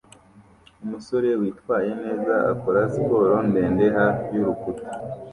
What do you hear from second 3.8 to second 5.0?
hafi y'urukuta